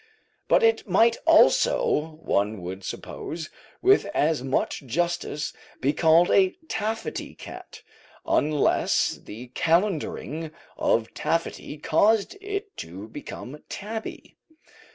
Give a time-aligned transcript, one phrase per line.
[0.47, 3.51] But it might also, one would suppose,
[3.83, 7.83] with as much justice, be called a taffety cat,
[8.25, 14.37] unless the calendering of "taffety" caused it to become "tabby."